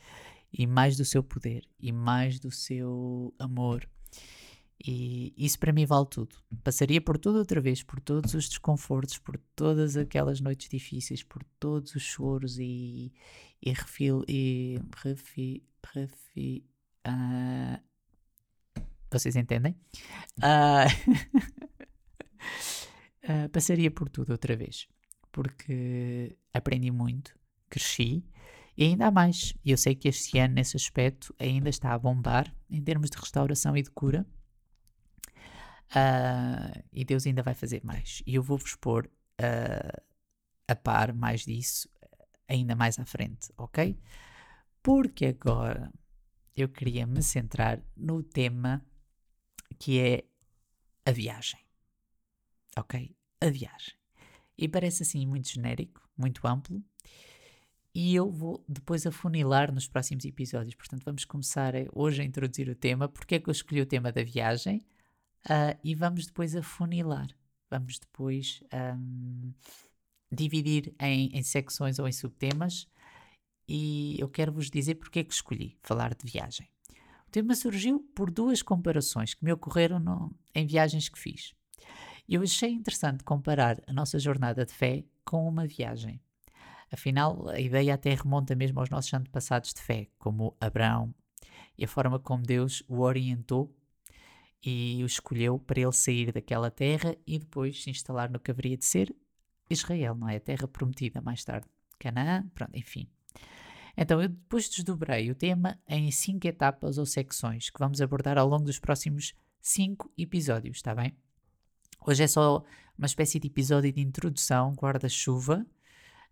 E 0.52 0.64
mais 0.64 0.96
do 0.96 1.04
seu 1.04 1.24
poder 1.24 1.64
e 1.80 1.90
mais 1.90 2.38
do 2.38 2.52
seu 2.52 3.34
amor. 3.40 3.84
E 4.86 5.34
isso 5.36 5.58
para 5.58 5.72
mim 5.72 5.84
vale 5.86 6.06
tudo. 6.06 6.36
Passaria 6.62 7.00
por 7.00 7.18
tudo 7.18 7.38
outra 7.38 7.60
vez, 7.60 7.82
por 7.82 7.98
todos 7.98 8.32
os 8.34 8.48
desconfortos, 8.48 9.18
por 9.18 9.36
todas 9.56 9.96
aquelas 9.96 10.40
noites 10.40 10.68
difíceis, 10.68 11.24
por 11.24 11.42
todos 11.58 11.96
os 11.96 12.02
choros 12.02 12.60
e, 12.60 13.12
e 13.62 13.72
refil 13.72 14.24
e 14.28 14.80
refi, 14.96 15.62
refi, 15.94 16.64
uh, 17.06 17.80
vocês 19.10 19.36
entendem? 19.36 19.76
Uh, 20.38 20.88
uh, 23.24 23.48
passaria 23.52 23.90
por 23.90 24.08
tudo 24.08 24.32
outra 24.32 24.56
vez, 24.56 24.88
porque 25.30 26.36
aprendi 26.52 26.90
muito, 26.90 27.38
cresci 27.68 28.24
e 28.76 28.84
ainda 28.84 29.06
há 29.06 29.10
mais. 29.10 29.54
Eu 29.64 29.76
sei 29.76 29.94
que 29.94 30.08
este 30.08 30.38
ano, 30.38 30.54
nesse 30.54 30.76
aspecto, 30.76 31.34
ainda 31.38 31.68
está 31.68 31.92
a 31.92 31.98
bombar 31.98 32.52
em 32.70 32.82
termos 32.82 33.10
de 33.10 33.18
restauração 33.18 33.76
e 33.76 33.82
de 33.82 33.90
cura. 33.90 34.26
Uh, 35.90 36.82
e 36.90 37.04
Deus 37.04 37.26
ainda 37.26 37.42
vai 37.42 37.54
fazer 37.54 37.84
mais. 37.84 38.22
E 38.26 38.34
eu 38.34 38.42
vou-vos 38.42 38.74
pôr 38.76 39.06
uh, 39.06 40.02
a 40.66 40.74
par 40.74 41.12
mais 41.12 41.44
disso 41.44 41.86
ainda 42.52 42.76
mais 42.76 42.98
à 42.98 43.04
frente, 43.04 43.52
ok? 43.56 43.98
Porque 44.82 45.26
agora 45.26 45.92
eu 46.54 46.68
queria 46.68 47.06
me 47.06 47.22
centrar 47.22 47.82
no 47.96 48.22
tema 48.22 48.84
que 49.78 49.98
é 49.98 50.24
a 51.04 51.10
viagem, 51.10 51.60
ok? 52.76 53.16
A 53.40 53.48
viagem. 53.48 53.94
E 54.56 54.68
parece 54.68 55.02
assim 55.02 55.26
muito 55.26 55.48
genérico, 55.48 56.08
muito 56.16 56.46
amplo, 56.46 56.84
e 57.94 58.14
eu 58.14 58.30
vou 58.30 58.64
depois 58.68 59.06
afunilar 59.06 59.72
nos 59.72 59.88
próximos 59.88 60.24
episódios. 60.24 60.74
Portanto, 60.74 61.04
vamos 61.04 61.24
começar 61.24 61.74
hoje 61.92 62.22
a 62.22 62.24
introduzir 62.24 62.68
o 62.68 62.74
tema, 62.74 63.08
porque 63.08 63.36
é 63.36 63.40
que 63.40 63.48
eu 63.48 63.52
escolhi 63.52 63.80
o 63.80 63.86
tema 63.86 64.12
da 64.12 64.22
viagem, 64.22 64.78
uh, 65.46 65.78
e 65.82 65.94
vamos 65.94 66.26
depois 66.26 66.54
afunilar. 66.54 67.28
Vamos 67.70 67.98
depois 67.98 68.62
um, 68.72 69.52
dividir 70.32 70.94
em, 71.00 71.28
em 71.32 71.42
secções 71.42 71.98
ou 71.98 72.08
em 72.08 72.12
subtemas, 72.12 72.88
e 73.68 74.16
eu 74.18 74.28
quero 74.28 74.52
vos 74.52 74.70
dizer 74.70 74.96
porque 74.96 75.20
é 75.20 75.24
que 75.24 75.32
escolhi 75.32 75.78
falar 75.82 76.14
de 76.14 76.30
viagem. 76.30 76.68
O 77.26 77.30
tema 77.30 77.54
surgiu 77.54 78.00
por 78.14 78.30
duas 78.30 78.62
comparações 78.62 79.34
que 79.34 79.44
me 79.44 79.52
ocorreram 79.52 79.98
no, 79.98 80.34
em 80.54 80.66
viagens 80.66 81.08
que 81.08 81.18
fiz. 81.18 81.54
Eu 82.28 82.42
achei 82.42 82.70
interessante 82.70 83.24
comparar 83.24 83.80
a 83.86 83.92
nossa 83.92 84.18
jornada 84.18 84.64
de 84.64 84.72
fé 84.72 85.04
com 85.24 85.46
uma 85.46 85.66
viagem. 85.66 86.20
Afinal, 86.90 87.48
a 87.48 87.58
ideia 87.58 87.94
até 87.94 88.14
remonta 88.14 88.54
mesmo 88.54 88.80
aos 88.80 88.90
nossos 88.90 89.12
antepassados 89.14 89.72
de 89.72 89.80
fé, 89.80 90.08
como 90.18 90.56
Abraão, 90.60 91.14
e 91.76 91.84
a 91.84 91.88
forma 91.88 92.18
como 92.18 92.42
Deus 92.42 92.82
o 92.86 93.00
orientou 93.00 93.74
e 94.64 95.02
o 95.02 95.06
escolheu 95.06 95.58
para 95.58 95.80
ele 95.80 95.92
sair 95.92 96.32
daquela 96.32 96.70
terra 96.70 97.16
e 97.26 97.38
depois 97.38 97.82
se 97.82 97.90
instalar 97.90 98.30
no 98.30 98.38
que 98.38 98.50
haveria 98.50 98.76
de 98.76 98.84
ser 98.84 99.14
Israel, 99.72 100.14
não 100.14 100.28
é? 100.28 100.36
A 100.36 100.40
terra 100.40 100.68
prometida 100.68 101.20
mais 101.20 101.44
tarde. 101.44 101.66
Canaã, 101.98 102.46
pronto, 102.54 102.76
enfim. 102.76 103.08
Então, 103.96 104.20
eu 104.20 104.28
depois 104.28 104.68
desdobrei 104.68 105.30
o 105.30 105.34
tema 105.34 105.78
em 105.86 106.10
cinco 106.10 106.46
etapas 106.46 106.98
ou 106.98 107.06
secções 107.06 107.70
que 107.70 107.78
vamos 107.78 108.00
abordar 108.00 108.38
ao 108.38 108.48
longo 108.48 108.64
dos 108.64 108.78
próximos 108.78 109.34
cinco 109.60 110.10
episódios, 110.16 110.78
está 110.78 110.94
bem? 110.94 111.14
Hoje 112.04 112.24
é 112.24 112.26
só 112.26 112.64
uma 112.98 113.06
espécie 113.06 113.38
de 113.38 113.46
episódio 113.46 113.92
de 113.92 114.00
introdução, 114.00 114.72
guarda-chuva, 114.72 115.64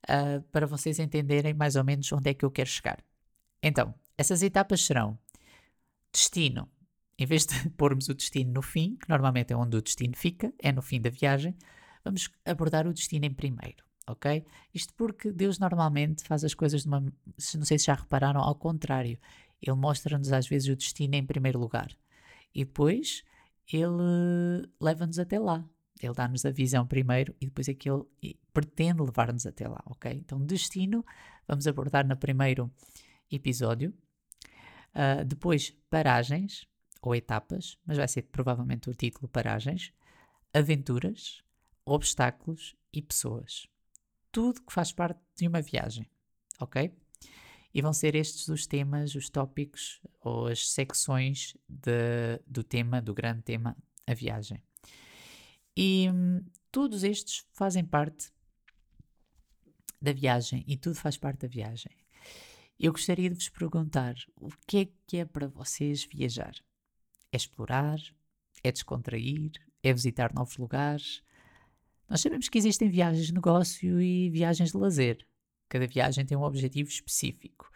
uh, 0.09 0.43
para 0.51 0.67
vocês 0.67 0.99
entenderem 0.99 1.55
mais 1.55 1.77
ou 1.77 1.85
menos 1.85 2.11
onde 2.13 2.31
é 2.31 2.35
que 2.35 2.45
eu 2.45 2.51
quero 2.51 2.69
chegar. 2.69 3.03
Então, 3.63 3.95
essas 4.17 4.43
etapas 4.43 4.85
serão 4.85 5.19
destino. 6.13 6.69
Em 7.19 7.27
vez 7.27 7.47
de 7.47 7.71
pormos 7.77 8.09
o 8.09 8.15
destino 8.15 8.53
no 8.53 8.63
fim, 8.63 8.97
que 8.97 9.09
normalmente 9.09 9.53
é 9.53 9.57
onde 9.57 9.77
o 9.77 9.83
destino 9.83 10.17
fica, 10.17 10.53
é 10.59 10.73
no 10.73 10.83
fim 10.83 11.01
da 11.01 11.11
viagem, 11.11 11.55
vamos 12.05 12.31
abordar 12.45 12.87
o 12.87 12.93
destino 12.93 13.27
em 13.27 13.33
primeiro, 13.33 13.85
ok? 14.07 14.45
Isto 14.75 14.95
porque 14.95 15.33
Deus 15.33 15.59
normalmente 15.59 16.25
faz 16.25 16.45
as 16.45 16.55
coisas 16.55 16.83
de 16.83 16.89
uma. 16.89 17.01
Não 17.01 17.65
sei 17.65 17.79
se 17.79 17.87
já 17.87 17.95
repararam, 17.95 18.41
ao 18.41 18.55
contrário. 18.55 19.19
Ele 19.63 19.77
mostra-nos 19.77 20.33
às 20.33 20.49
vezes 20.49 20.69
o 20.69 20.77
destino 20.77 21.15
em 21.15 21.25
primeiro 21.25 21.59
lugar 21.59 21.95
e 22.55 22.65
depois 22.65 23.23
ele 23.73 24.67
leva-nos 24.81 25.19
até 25.19 25.39
lá. 25.39 25.65
Ele 26.03 26.15
dá-nos 26.15 26.45
a 26.47 26.51
visão 26.51 26.87
primeiro 26.87 27.35
e 27.41 27.47
depois 27.47 27.69
é 27.69 27.75
que 27.75 27.91
ele 27.91 28.05
pretende 28.53 29.03
levar-nos 29.03 29.45
até 29.45 29.69
lá, 29.69 29.83
ok? 29.85 30.11
Então, 30.13 30.41
destino, 30.41 31.05
vamos 31.47 31.67
abordar 31.67 32.07
no 32.07 32.17
primeiro 32.17 32.71
episódio. 33.31 33.93
Uh, 34.95 35.25
depois, 35.25 35.77
paragens 35.91 36.67
ou 37.03 37.15
etapas, 37.15 37.79
mas 37.87 37.99
vai 37.99 38.09
ser 38.09 38.23
provavelmente 38.23 38.89
o 38.89 38.95
título 38.95 39.29
Paragens. 39.29 39.93
Aventuras, 40.55 41.45
obstáculos 41.91 42.77
e 42.93 43.03
pessoas. 43.03 43.67
Tudo 44.31 44.63
que 44.63 44.73
faz 44.73 44.93
parte 44.93 45.21
de 45.35 45.49
uma 45.49 45.61
viagem, 45.61 46.09
ok? 46.61 46.95
E 47.75 47.83
vão 47.83 47.93
ser 47.93 48.15
estes 48.15 48.47
os 48.49 48.65
temas, 48.65 49.17
os 49.17 49.29
tópicos 49.29 50.01
ou 50.21 50.47
as 50.47 50.71
secções 50.71 51.57
de, 51.69 52.41
do 52.47 52.63
tema, 52.63 53.03
do 53.03 53.13
grande 53.13 53.43
tema, 53.43 53.77
a 54.07 54.15
viagem. 54.15 54.63
E 55.77 56.09
hum, 56.13 56.45
todos 56.71 57.03
estes 57.03 57.45
fazem 57.53 57.85
parte 57.85 58.33
da 60.01 60.13
viagem 60.13 60.65
e 60.69 60.77
tudo 60.77 60.95
faz 60.95 61.17
parte 61.17 61.41
da 61.41 61.49
viagem. 61.49 61.93
Eu 62.79 62.93
gostaria 62.93 63.29
de 63.29 63.35
vos 63.35 63.49
perguntar 63.49 64.15
o 64.37 64.49
que 64.65 64.79
é 64.79 64.89
que 65.09 65.17
é 65.19 65.25
para 65.25 65.49
vocês 65.49 66.05
viajar? 66.05 66.55
É 67.33 67.37
explorar? 67.37 67.99
É 68.63 68.71
descontrair? 68.71 69.51
É 69.83 69.93
visitar 69.93 70.33
novos 70.33 70.57
lugares? 70.57 71.23
Nós 72.11 72.21
sabemos 72.21 72.49
que 72.49 72.59
existem 72.59 72.91
viagens 72.91 73.27
de 73.27 73.33
negócio 73.33 74.01
e 74.01 74.29
viagens 74.31 74.73
de 74.73 74.77
lazer. 74.77 75.25
Cada 75.69 75.87
viagem 75.87 76.27
tem 76.27 76.37
um 76.37 76.43
objetivo 76.43 76.91
específico. 76.91 77.71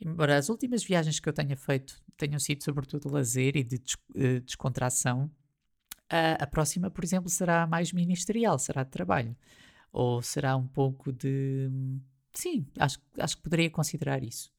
Embora 0.00 0.38
as 0.38 0.48
últimas 0.48 0.84
viagens 0.84 1.18
que 1.18 1.28
eu 1.28 1.32
tenha 1.32 1.56
feito 1.56 2.00
tenham 2.16 2.38
sido 2.38 2.62
sobretudo 2.62 3.08
de 3.08 3.14
lazer 3.14 3.56
e 3.56 3.64
de 3.64 3.82
eh, 4.14 4.38
descontração, 4.38 5.28
a, 6.08 6.46
próxima, 6.46 6.90
por 6.90 7.02
exemplo, 7.02 7.28
será 7.28 7.66
mais 7.66 7.92
ministerial, 7.92 8.58
será 8.58 8.84
de 8.84 8.90
trabalho. 8.90 9.36
Ou 9.92 10.22
será 10.22 10.56
um 10.56 10.66
pouco 10.66 11.12
de. 11.12 11.68
Sim, 12.34 12.66
acho, 12.78 13.00
acho 13.18 13.36
que 13.36 13.42
poderia 13.42 13.70
considerar 13.70 14.22
isso. 14.22 14.52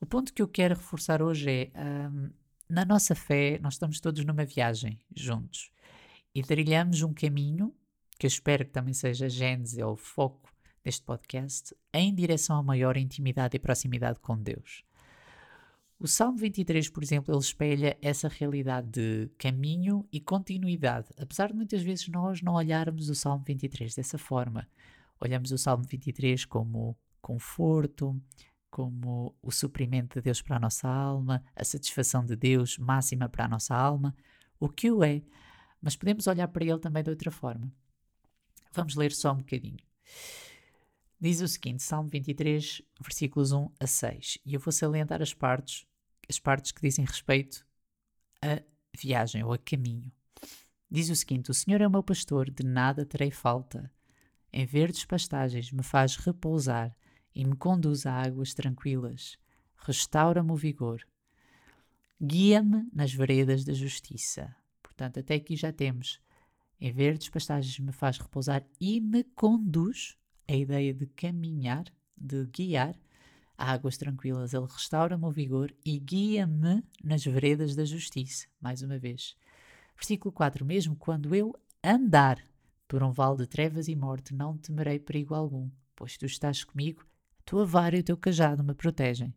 O 0.00 0.06
ponto 0.06 0.32
que 0.32 0.40
eu 0.40 0.48
quero 0.48 0.74
reforçar 0.74 1.20
hoje 1.20 1.50
é: 1.50 1.70
um, 2.08 2.30
na 2.68 2.84
nossa 2.84 3.14
fé, 3.14 3.58
nós 3.60 3.74
estamos 3.74 4.00
todos 4.00 4.24
numa 4.24 4.44
viagem 4.44 4.98
juntos 5.14 5.70
e 6.34 6.42
trilhamos 6.42 7.02
um 7.02 7.12
caminho, 7.12 7.74
que 8.20 8.26
eu 8.26 8.28
espero 8.28 8.66
que 8.66 8.70
também 8.70 8.92
seja 8.92 9.24
a 9.24 9.28
gênese 9.30 9.82
ou 9.82 9.94
o 9.94 9.96
foco 9.96 10.52
deste 10.84 11.02
podcast, 11.02 11.74
em 11.90 12.14
direção 12.14 12.58
a 12.58 12.62
maior 12.62 12.98
intimidade 12.98 13.56
e 13.56 13.58
proximidade 13.58 14.20
com 14.20 14.36
Deus. 14.36 14.84
O 15.98 16.06
Salmo 16.06 16.36
23, 16.36 16.90
por 16.90 17.02
exemplo, 17.02 17.34
ele 17.34 17.40
espelha 17.40 17.96
essa 18.02 18.28
realidade 18.28 18.88
de 18.88 19.30
caminho 19.38 20.06
e 20.12 20.20
continuidade, 20.20 21.08
apesar 21.18 21.48
de 21.48 21.54
muitas 21.54 21.80
vezes 21.80 22.08
nós 22.08 22.42
não 22.42 22.54
olharmos 22.54 23.08
o 23.08 23.14
Salmo 23.14 23.42
23 23.42 23.94
dessa 23.94 24.18
forma. 24.18 24.68
Olhamos 25.18 25.50
o 25.50 25.56
Salmo 25.56 25.84
23 25.84 26.44
como 26.44 26.94
conforto, 27.22 28.20
como 28.70 29.34
o 29.42 29.50
suprimento 29.50 30.18
de 30.18 30.24
Deus 30.24 30.42
para 30.42 30.56
a 30.56 30.60
nossa 30.60 30.86
alma, 30.86 31.42
a 31.56 31.64
satisfação 31.64 32.24
de 32.24 32.36
Deus 32.36 32.76
máxima 32.76 33.30
para 33.30 33.46
a 33.46 33.48
nossa 33.48 33.74
alma, 33.74 34.14
o 34.58 34.68
que 34.68 34.90
o 34.90 35.02
é, 35.02 35.22
mas 35.80 35.96
podemos 35.96 36.26
olhar 36.26 36.48
para 36.48 36.64
ele 36.64 36.78
também 36.78 37.02
de 37.02 37.08
outra 37.08 37.30
forma. 37.30 37.72
Vamos 38.72 38.94
ler 38.94 39.12
só 39.12 39.32
um 39.32 39.38
bocadinho. 39.38 39.78
Diz 41.20 41.40
o 41.40 41.48
seguinte, 41.48 41.82
Salmo 41.82 42.08
23, 42.08 42.82
versículos 43.00 43.52
1 43.52 43.70
a 43.78 43.86
6, 43.86 44.38
e 44.46 44.54
eu 44.54 44.60
vou 44.60 44.72
salientar 44.72 45.20
as 45.20 45.34
partes 45.34 45.86
as 46.30 46.38
partes 46.38 46.70
que 46.70 46.80
dizem 46.80 47.04
respeito 47.04 47.66
a 48.40 48.62
viagem 48.96 49.42
ou 49.42 49.52
a 49.52 49.58
caminho. 49.58 50.10
Diz 50.88 51.10
o 51.10 51.16
seguinte: 51.16 51.50
O 51.50 51.54
Senhor 51.54 51.80
é 51.80 51.86
o 51.86 51.90
meu 51.90 52.02
pastor, 52.02 52.48
de 52.48 52.64
nada 52.64 53.04
terei 53.04 53.30
falta. 53.30 53.90
Em 54.52 54.64
verdes 54.64 55.04
pastagens 55.04 55.70
me 55.70 55.82
faz 55.82 56.16
repousar 56.16 56.96
e 57.34 57.44
me 57.44 57.56
conduz 57.56 58.06
a 58.06 58.12
águas 58.12 58.54
tranquilas. 58.54 59.36
Restaura-me 59.76 60.52
o 60.52 60.56
vigor. 60.56 61.06
Guia-me 62.22 62.88
nas 62.92 63.12
veredas 63.12 63.64
da 63.64 63.72
justiça. 63.72 64.54
Portanto, 64.82 65.20
até 65.20 65.34
aqui 65.34 65.56
já 65.56 65.72
temos. 65.72 66.20
Em 66.80 66.90
verdes 66.90 67.28
pastagens 67.28 67.78
me 67.78 67.92
faz 67.92 68.16
repousar 68.16 68.64
e 68.80 69.00
me 69.00 69.22
conduz. 69.22 70.16
A 70.48 70.56
ideia 70.56 70.94
de 70.94 71.06
caminhar, 71.06 71.84
de 72.16 72.46
guiar, 72.46 72.96
águas 73.56 73.96
tranquilas, 73.96 74.54
Ele 74.54 74.66
restaura-me 74.66 75.24
o 75.24 75.30
vigor 75.30 75.72
e 75.84 75.98
guia-me 75.98 76.82
nas 77.04 77.22
veredas 77.24 77.76
da 77.76 77.84
justiça. 77.84 78.48
Mais 78.60 78.82
uma 78.82 78.98
vez. 78.98 79.36
Versículo 79.94 80.32
4: 80.32 80.64
Mesmo 80.64 80.96
quando 80.96 81.34
eu 81.34 81.54
andar 81.84 82.42
por 82.88 83.02
um 83.02 83.12
vale 83.12 83.36
de 83.36 83.46
trevas 83.46 83.86
e 83.86 83.94
morte, 83.94 84.34
não 84.34 84.56
temerei 84.56 84.98
perigo 84.98 85.34
algum, 85.34 85.70
pois 85.94 86.16
tu 86.16 86.24
estás 86.24 86.64
comigo, 86.64 87.06
a 87.38 87.42
tua 87.44 87.64
vara 87.64 87.96
e 87.96 88.00
o 88.00 88.04
teu 88.04 88.16
cajado 88.16 88.64
me 88.64 88.74
protegem. 88.74 89.34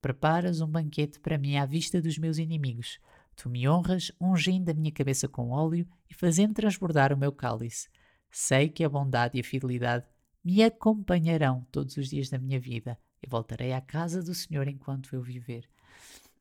Preparas 0.00 0.60
um 0.60 0.68
banquete 0.68 1.18
para 1.18 1.38
mim 1.38 1.56
à 1.56 1.66
vista 1.66 2.00
dos 2.00 2.16
meus 2.18 2.38
inimigos. 2.38 2.98
Tu 3.40 3.48
me 3.48 3.66
honras, 3.66 4.12
ungindo 4.20 4.70
a 4.70 4.74
minha 4.74 4.92
cabeça 4.92 5.26
com 5.26 5.48
óleo 5.48 5.88
e 6.10 6.12
fazendo 6.12 6.52
transbordar 6.52 7.10
o 7.10 7.16
meu 7.16 7.32
cálice. 7.32 7.88
Sei 8.30 8.68
que 8.68 8.84
a 8.84 8.88
bondade 8.88 9.38
e 9.38 9.40
a 9.40 9.42
fidelidade 9.44 10.04
me 10.44 10.62
acompanharão 10.62 11.66
todos 11.72 11.96
os 11.96 12.10
dias 12.10 12.28
da 12.28 12.38
minha 12.38 12.60
vida 12.60 12.98
e 13.22 13.26
voltarei 13.26 13.72
à 13.72 13.80
casa 13.80 14.22
do 14.22 14.34
Senhor 14.34 14.68
enquanto 14.68 15.14
eu 15.14 15.22
viver. 15.22 15.66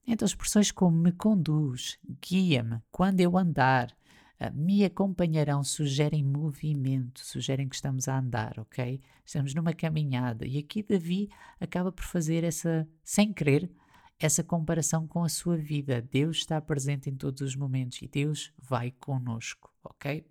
Então, 0.06 0.26
expressões 0.26 0.74
como 0.74 0.98
me 0.98 1.14
conduz, 1.14 1.98
guia-me, 2.22 2.82
quando 2.92 3.22
eu 3.22 3.38
andar, 3.38 3.96
uh, 4.42 4.54
me 4.54 4.84
acompanharão, 4.84 5.64
sugerem 5.64 6.22
movimento, 6.22 7.22
sugerem 7.22 7.70
que 7.70 7.76
estamos 7.76 8.10
a 8.10 8.20
andar, 8.20 8.60
ok? 8.60 9.00
Estamos 9.24 9.54
numa 9.54 9.72
caminhada. 9.72 10.46
E 10.46 10.58
aqui 10.58 10.84
Davi 10.84 11.30
acaba 11.62 11.94
por 11.94 12.04
fazer 12.04 12.44
essa, 12.44 12.86
sem 13.06 13.32
querer, 13.32 13.72
essa 14.20 14.44
comparação 14.44 15.08
com 15.08 15.24
a 15.24 15.30
sua 15.30 15.56
vida. 15.56 16.02
Deus 16.02 16.38
está 16.38 16.60
presente 16.60 17.10
em 17.10 17.16
todos 17.16 17.42
os 17.42 17.56
momentos 17.56 18.02
e 18.02 18.08
Deus 18.08 18.52
vai 18.58 18.92
conosco, 18.92 19.74
ok? 19.84 20.26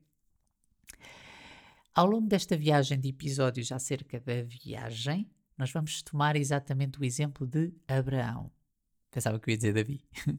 Ao 1.95 2.07
longo 2.07 2.29
desta 2.29 2.57
viagem 2.57 3.01
de 3.01 3.09
episódios 3.09 3.73
acerca 3.73 4.21
da 4.21 4.43
viagem, 4.43 5.29
nós 5.57 5.73
vamos 5.73 6.03
tomar 6.03 6.37
exatamente 6.37 7.01
o 7.01 7.05
exemplo 7.05 7.47
de 7.47 7.73
Abraão. 7.89 8.53
Pensava 9.11 9.41
que 9.41 9.49
eu 9.49 9.53
ia 9.53 9.57
dizer 9.57 9.73
Davi, 9.73 10.05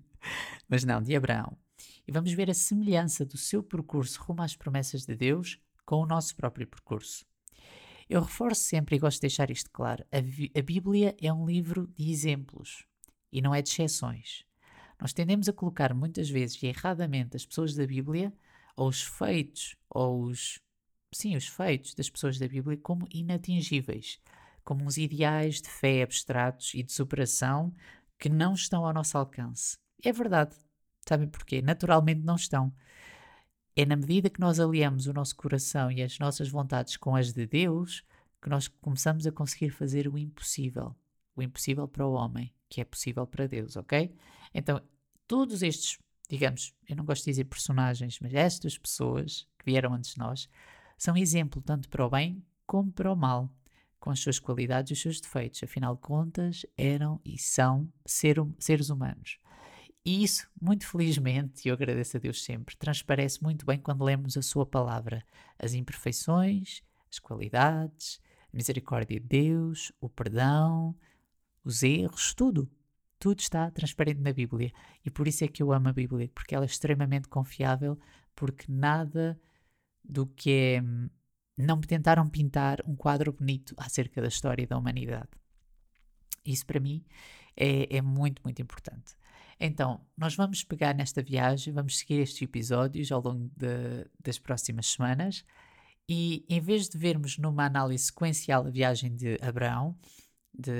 mas 0.69 0.83
não, 0.83 1.01
de 1.01 1.15
Abraão. 1.15 1.57
E 2.07 2.11
vamos 2.11 2.31
ver 2.31 2.49
a 2.49 2.53
semelhança 2.53 3.25
do 3.25 3.37
seu 3.37 3.63
percurso 3.63 4.21
rumo 4.21 4.43
às 4.43 4.55
promessas 4.55 5.05
de 5.05 5.15
Deus 5.15 5.59
com 5.85 5.95
o 5.97 6.05
nosso 6.05 6.35
próprio 6.35 6.67
percurso. 6.67 7.25
Eu 8.07 8.21
reforço 8.21 8.61
sempre 8.61 8.95
e 8.95 8.99
gosto 8.99 9.17
de 9.17 9.21
deixar 9.21 9.49
isto 9.49 9.69
claro: 9.71 10.05
a, 10.11 10.17
a 10.59 10.61
Bíblia 10.61 11.15
é 11.19 11.33
um 11.33 11.45
livro 11.45 11.87
de 11.97 12.11
exemplos 12.11 12.88
e 13.31 13.41
não 13.41 13.53
é 13.53 13.61
de 13.61 13.69
exceções. 13.69 14.43
Nós 14.99 15.13
tendemos 15.13 15.47
a 15.47 15.53
colocar 15.53 15.93
muitas 15.93 16.29
vezes 16.29 16.61
e 16.61 16.67
erradamente 16.67 17.35
as 17.35 17.45
pessoas 17.45 17.73
da 17.73 17.87
Bíblia, 17.87 18.33
ou 18.75 18.89
os 18.89 19.01
feitos, 19.01 19.75
ou 19.89 20.23
os. 20.23 20.59
Sim, 21.11 21.35
os 21.35 21.47
feitos 21.47 21.95
das 21.95 22.09
pessoas 22.09 22.37
da 22.37 22.47
Bíblia 22.47 22.77
como 22.77 23.07
inatingíveis, 23.11 24.19
como 24.63 24.83
uns 24.83 24.97
ideais 24.97 25.61
de 25.61 25.69
fé 25.69 26.03
abstratos 26.03 26.73
e 26.75 26.83
de 26.83 26.91
superação 26.91 27.73
que 28.19 28.29
não 28.29 28.53
estão 28.53 28.85
ao 28.85 28.93
nosso 28.93 29.17
alcance. 29.17 29.77
É 30.03 30.11
verdade. 30.11 30.55
Sabem 31.07 31.27
porquê? 31.27 31.61
Naturalmente 31.61 32.21
não 32.21 32.35
estão. 32.35 32.71
É 33.75 33.85
na 33.85 33.95
medida 33.95 34.29
que 34.29 34.39
nós 34.39 34.59
aliamos 34.59 35.07
o 35.07 35.13
nosso 35.13 35.35
coração 35.35 35.89
e 35.89 36.03
as 36.03 36.19
nossas 36.19 36.49
vontades 36.49 36.97
com 36.97 37.15
as 37.15 37.33
de 37.33 37.47
Deus 37.47 38.03
que 38.41 38.49
nós 38.49 38.67
começamos 38.67 39.25
a 39.25 39.31
conseguir 39.31 39.69
fazer 39.69 40.07
o 40.07 40.17
impossível. 40.17 40.95
O 41.35 41.41
impossível 41.41 41.87
para 41.87 42.05
o 42.05 42.13
homem 42.13 42.53
que 42.69 42.81
é 42.81 42.85
possível 42.85 43.25
para 43.25 43.47
Deus, 43.47 43.75
ok? 43.75 44.13
Então, 44.53 44.81
todos 45.27 45.61
estes, 45.63 45.97
digamos, 46.29 46.73
eu 46.87 46.95
não 46.95 47.03
gosto 47.03 47.25
de 47.25 47.31
dizer 47.31 47.45
personagens, 47.45 48.19
mas 48.21 48.33
estas 48.33 48.77
pessoas 48.77 49.47
que 49.57 49.65
vieram 49.65 49.93
antes 49.93 50.13
de 50.13 50.19
nós, 50.19 50.47
são 50.97 51.17
exemplo 51.17 51.61
tanto 51.61 51.89
para 51.89 52.05
o 52.05 52.09
bem 52.09 52.43
como 52.65 52.91
para 52.91 53.11
o 53.11 53.15
mal, 53.15 53.51
com 53.99 54.11
as 54.11 54.19
suas 54.19 54.39
qualidades 54.39 54.91
e 54.91 54.93
os 54.93 55.01
seus 55.01 55.19
defeitos. 55.19 55.63
Afinal 55.63 55.95
de 55.95 56.01
contas, 56.01 56.65
eram 56.77 57.19
e 57.25 57.37
são 57.37 57.91
ser, 58.05 58.37
seres 58.59 58.89
humanos. 58.89 59.39
E 60.05 60.23
isso, 60.23 60.47
muito 60.59 60.87
felizmente, 60.87 61.65
e 61.65 61.69
eu 61.69 61.73
agradeço 61.73 62.17
a 62.17 62.19
Deus 62.19 62.43
sempre, 62.43 62.75
transparece 62.75 63.43
muito 63.43 63.65
bem 63.65 63.77
quando 63.77 64.03
lemos 64.03 64.37
a 64.37 64.41
Sua 64.41 64.65
palavra. 64.65 65.23
As 65.57 65.73
imperfeições, 65.73 66.81
as 67.11 67.19
qualidades, 67.19 68.21
a 68.51 68.55
misericórdia 68.55 69.19
de 69.19 69.27
Deus, 69.27 69.91
o 69.99 70.09
perdão, 70.09 70.95
os 71.63 71.83
erros, 71.83 72.33
tudo. 72.33 72.69
Tudo 73.17 73.39
está 73.39 73.69
transparente 73.71 74.21
na 74.21 74.31
Bíblia. 74.31 74.71
E 75.05 75.09
por 75.09 75.27
isso 75.27 75.43
é 75.43 75.47
que 75.47 75.61
eu 75.61 75.73
amo 75.73 75.89
a 75.89 75.93
Bíblia, 75.93 76.29
porque 76.33 76.55
ela 76.55 76.65
é 76.65 76.67
extremamente 76.67 77.27
confiável, 77.27 77.99
porque 78.35 78.65
nada 78.71 79.39
do 80.03 80.25
que 80.25 80.51
é. 80.51 80.83
Não 81.57 81.75
me 81.75 81.85
tentaram 81.85 82.27
pintar 82.29 82.81
um 82.87 82.95
quadro 82.95 83.33
bonito 83.33 83.75
acerca 83.77 84.21
da 84.21 84.29
história 84.29 84.65
da 84.65 84.77
humanidade. 84.77 85.27
Isso 86.45 86.65
para 86.65 86.79
mim 86.79 87.03
é, 87.55 87.97
é 87.97 88.01
muito, 88.01 88.41
muito 88.43 88.61
importante. 88.61 89.17
Então, 89.59 89.99
nós 90.17 90.35
vamos 90.35 90.63
pegar 90.63 90.95
nesta 90.95 91.21
viagem, 91.21 91.73
vamos 91.73 91.97
seguir 91.97 92.21
estes 92.21 92.41
episódios 92.41 93.11
ao 93.11 93.21
longo 93.21 93.51
de, 93.57 94.09
das 94.17 94.39
próximas 94.39 94.87
semanas 94.87 95.43
e 96.07 96.45
em 96.49 96.61
vez 96.61 96.87
de 96.87 96.97
vermos 96.97 97.37
numa 97.37 97.65
análise 97.65 98.05
sequencial 98.05 98.65
a 98.65 98.69
viagem 98.69 99.15
de 99.15 99.37
Abraão, 99.41 99.97
de, 100.57 100.71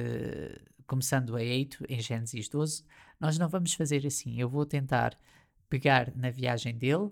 começando 0.89 1.37
a 1.37 1.39
8 1.39 1.85
em 1.87 2.01
Gênesis 2.01 2.49
12, 2.49 2.83
nós 3.19 3.37
não 3.37 3.47
vamos 3.47 3.75
fazer 3.75 4.05
assim. 4.07 4.41
Eu 4.41 4.49
vou 4.49 4.65
tentar 4.65 5.15
pegar 5.69 6.11
na 6.15 6.31
viagem 6.31 6.75
dele 6.75 7.11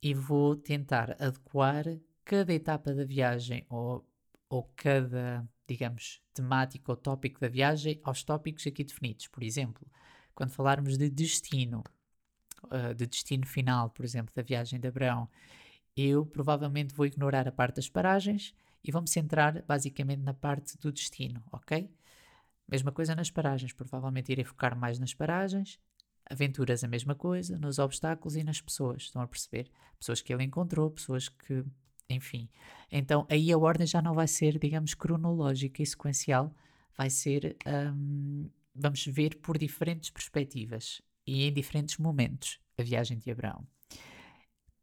e 0.00 0.14
vou 0.14 0.54
tentar 0.54 1.16
adequar 1.20 1.84
cada 2.24 2.54
etapa 2.54 2.94
da 2.94 3.04
viagem 3.04 3.66
ou, 3.68 4.08
ou 4.48 4.62
cada, 4.76 5.44
digamos, 5.66 6.22
temática 6.32 6.92
ou 6.92 6.96
tópico 6.96 7.40
da 7.40 7.48
viagem 7.48 8.00
aos 8.04 8.22
tópicos 8.22 8.64
aqui 8.64 8.84
definidos. 8.84 9.26
Por 9.26 9.42
exemplo, 9.42 9.84
quando 10.32 10.50
falarmos 10.52 10.96
de 10.96 11.10
destino, 11.10 11.82
uh, 12.66 12.94
de 12.94 13.08
destino 13.08 13.44
final, 13.44 13.90
por 13.90 14.04
exemplo, 14.04 14.32
da 14.36 14.42
viagem 14.42 14.78
de 14.78 14.86
Abraão, 14.86 15.28
eu 15.96 16.24
provavelmente 16.24 16.94
vou 16.94 17.06
ignorar 17.06 17.48
a 17.48 17.52
parte 17.52 17.76
das 17.76 17.88
paragens 17.88 18.54
e 18.84 18.92
vou-me 18.92 19.08
centrar 19.08 19.64
basicamente 19.66 20.20
na 20.22 20.34
parte 20.34 20.78
do 20.78 20.92
destino, 20.92 21.42
ok? 21.50 21.90
Mesma 22.68 22.90
coisa 22.90 23.14
nas 23.14 23.30
paragens, 23.30 23.72
provavelmente 23.72 24.32
irei 24.32 24.44
focar 24.44 24.76
mais 24.76 24.98
nas 24.98 25.14
paragens, 25.14 25.78
aventuras 26.28 26.82
a 26.82 26.88
mesma 26.88 27.14
coisa, 27.14 27.58
nos 27.58 27.78
obstáculos 27.78 28.36
e 28.36 28.42
nas 28.42 28.60
pessoas, 28.60 29.02
estão 29.02 29.22
a 29.22 29.26
perceber? 29.26 29.70
Pessoas 29.98 30.20
que 30.20 30.32
ele 30.32 30.42
encontrou, 30.42 30.90
pessoas 30.90 31.28
que, 31.28 31.64
enfim. 32.10 32.48
Então 32.90 33.26
aí 33.30 33.52
a 33.52 33.58
ordem 33.58 33.86
já 33.86 34.02
não 34.02 34.14
vai 34.14 34.26
ser, 34.26 34.58
digamos, 34.58 34.94
cronológica 34.94 35.82
e 35.82 35.86
sequencial, 35.86 36.52
vai 36.96 37.10
ser, 37.10 37.56
um, 37.66 38.50
vamos 38.74 39.06
ver 39.06 39.36
por 39.36 39.56
diferentes 39.56 40.10
perspectivas 40.10 41.00
e 41.26 41.44
em 41.44 41.52
diferentes 41.52 41.98
momentos 41.98 42.58
a 42.78 42.82
viagem 42.82 43.18
de 43.18 43.30
Abraão. 43.30 43.66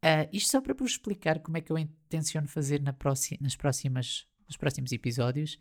Uh, 0.04 0.28
isto 0.34 0.52
só 0.52 0.60
para 0.60 0.74
vos 0.74 0.91
explicar 0.91 1.39
como 1.39 1.58
é 1.58 1.62
que 1.62 1.72
eu 1.72 1.78
intenciono 1.78 2.48
fazer 2.48 2.82
na 2.82 2.93
nas 3.39 3.56
próximas, 3.56 4.28
nos 4.48 4.58
próximos 4.58 4.91
episódios. 4.91 5.58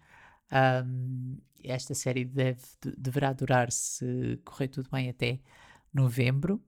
Um, 0.50 1.38
esta 1.62 1.94
série 1.94 2.24
deve, 2.24 2.62
deverá 2.98 3.33
durar, 3.33 3.70
se 3.70 4.40
correr 4.44 4.68
tudo 4.68 4.90
bem, 4.90 5.09
até 5.09 5.40
novembro 5.92 6.61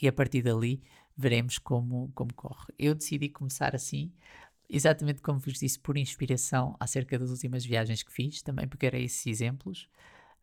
e 0.00 0.08
a 0.08 0.12
partir 0.12 0.42
dali 0.42 0.82
veremos 1.16 1.58
como, 1.58 2.10
como 2.14 2.32
corre. 2.34 2.72
Eu 2.78 2.94
decidi 2.94 3.28
começar 3.28 3.74
assim, 3.74 4.12
exatamente 4.68 5.20
como 5.20 5.38
vos 5.38 5.58
disse, 5.58 5.78
por 5.78 5.96
inspiração 5.96 6.76
acerca 6.80 7.18
das 7.18 7.30
últimas 7.30 7.64
viagens 7.64 8.02
que 8.02 8.12
fiz. 8.12 8.42
Também 8.42 8.66
pegarei 8.66 9.04
esses 9.04 9.26
exemplos 9.26 9.88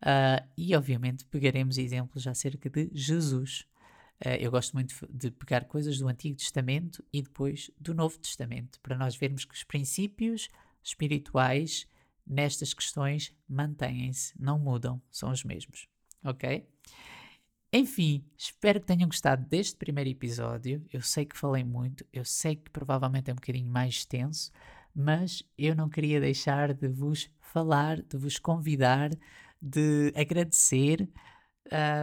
uh, 0.02 0.46
e, 0.56 0.74
obviamente, 0.74 1.24
pegaremos 1.26 1.78
exemplos 1.78 2.26
acerca 2.26 2.70
de 2.70 2.90
Jesus. 2.92 3.66
Uh, 4.24 4.36
eu 4.38 4.50
gosto 4.50 4.74
muito 4.74 4.94
de 5.10 5.30
pegar 5.30 5.64
coisas 5.64 5.98
do 5.98 6.08
Antigo 6.08 6.36
Testamento 6.36 7.04
e 7.12 7.22
depois 7.22 7.70
do 7.78 7.92
Novo 7.92 8.18
Testamento, 8.18 8.78
para 8.80 8.96
nós 8.96 9.16
vermos 9.16 9.44
que 9.44 9.54
os 9.54 9.64
princípios 9.64 10.48
espirituais 10.82 11.86
nestas 12.30 12.72
questões 12.72 13.34
mantêm-se, 13.48 14.32
não 14.38 14.58
mudam, 14.58 15.02
são 15.10 15.30
os 15.30 15.42
mesmos. 15.42 15.88
Ok? 16.24 16.66
Enfim, 17.72 18.24
espero 18.36 18.80
que 18.80 18.86
tenham 18.86 19.08
gostado 19.08 19.46
deste 19.46 19.76
primeiro 19.76 20.10
episódio. 20.10 20.84
Eu 20.92 21.02
sei 21.02 21.24
que 21.24 21.36
falei 21.36 21.64
muito, 21.64 22.04
eu 22.12 22.24
sei 22.24 22.56
que 22.56 22.70
provavelmente 22.70 23.30
é 23.30 23.32
um 23.32 23.36
bocadinho 23.36 23.68
mais 23.68 23.94
extenso, 23.94 24.50
mas 24.94 25.42
eu 25.56 25.74
não 25.74 25.88
queria 25.88 26.20
deixar 26.20 26.74
de 26.74 26.88
vos 26.88 27.30
falar, 27.40 28.02
de 28.02 28.16
vos 28.16 28.38
convidar, 28.38 29.10
de 29.60 30.12
agradecer, 30.16 31.08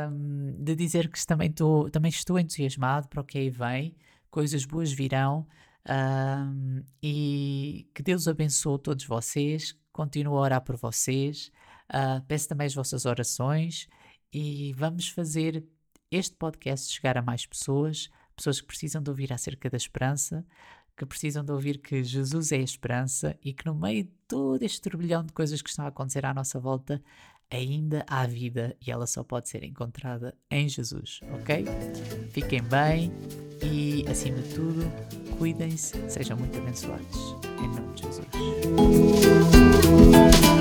um, 0.09 0.55
de 0.63 0.75
dizer 0.75 1.09
que 1.09 1.25
também, 1.25 1.51
tô, 1.51 1.89
também 1.89 2.09
estou 2.09 2.39
entusiasmado 2.39 3.07
para 3.09 3.21
o 3.21 3.25
que 3.25 3.37
aí 3.37 3.49
vem, 3.49 3.95
coisas 4.29 4.65
boas 4.65 4.91
virão. 4.91 5.47
Um, 5.89 6.83
e 7.01 7.89
que 7.93 8.03
Deus 8.03 8.27
abençoe 8.27 8.77
todos 8.79 9.05
vocês, 9.05 9.73
continuo 9.97 10.37
a 10.37 10.41
orar 10.41 10.61
por 10.61 10.77
vocês, 10.77 11.51
uh, 11.89 12.21
peço 12.27 12.47
também 12.47 12.67
as 12.67 12.75
vossas 12.75 13.03
orações 13.07 13.87
e 14.31 14.71
vamos 14.73 15.09
fazer 15.09 15.65
este 16.11 16.35
podcast 16.35 16.93
chegar 16.93 17.17
a 17.17 17.21
mais 17.23 17.47
pessoas, 17.47 18.07
pessoas 18.35 18.61
que 18.61 18.67
precisam 18.67 19.01
de 19.01 19.09
ouvir 19.09 19.33
acerca 19.33 19.71
da 19.71 19.75
esperança, 19.75 20.45
que 20.95 21.03
precisam 21.03 21.43
de 21.43 21.51
ouvir 21.51 21.79
que 21.79 22.03
Jesus 22.03 22.51
é 22.51 22.57
a 22.57 22.61
esperança 22.61 23.35
e 23.43 23.51
que 23.53 23.65
no 23.65 23.73
meio 23.73 24.03
de 24.03 24.11
todo 24.27 24.61
este 24.61 24.81
turbilhão 24.81 25.23
de 25.23 25.33
coisas 25.33 25.63
que 25.63 25.69
estão 25.69 25.85
a 25.85 25.89
acontecer 25.89 26.23
à 26.27 26.33
nossa 26.33 26.59
volta, 26.59 27.01
ainda 27.49 28.05
há 28.07 28.27
vida 28.27 28.77
e 28.85 28.91
ela 28.91 29.07
só 29.07 29.23
pode 29.23 29.49
ser 29.49 29.63
encontrada 29.63 30.35
em 30.51 30.69
Jesus, 30.69 31.21
ok? 31.33 31.65
Fiquem 32.29 32.61
bem 32.61 33.11
e, 33.63 34.05
acima 34.07 34.37
de 34.37 34.53
tudo, 34.53 34.83
cuidem-se, 35.39 36.07
sejam 36.09 36.37
muito 36.37 36.55
abençoados. 36.57 37.35
Em 37.59 37.67
nome 37.67 37.95
de 37.95 38.03
Jesus. 38.03 39.26
Thank 39.87 40.45
you. 40.45 40.56